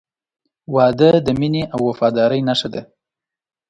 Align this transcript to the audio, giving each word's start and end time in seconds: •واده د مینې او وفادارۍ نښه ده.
•واده 0.75 1.11
د 1.25 1.27
مینې 1.39 1.63
او 1.73 1.79
وفادارۍ 1.89 2.41
نښه 2.47 2.69
ده. 2.73 2.81